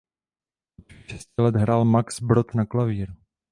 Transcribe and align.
Od 0.77 0.85
svých 0.87 1.05
šesti 1.09 1.39
let 1.41 1.55
hrál 1.55 1.85
Max 1.85 2.21
Brod 2.21 2.55
na 2.55 2.65
klavír. 2.65 3.13